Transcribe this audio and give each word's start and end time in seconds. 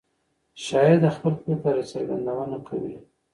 شاعر 0.65 0.97
د 1.03 1.05
خپل 1.15 1.33
فکر 1.43 1.75
څرګندونه 1.91 2.57
کوي. 2.67 2.95